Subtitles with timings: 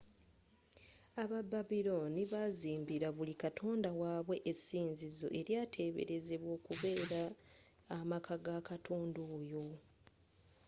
[1.21, 7.21] aba babilooni baazimbira buli katonda waabwe essinzizo eryatebeerezebwa okubeera
[7.97, 9.65] amaka ga katonda oyo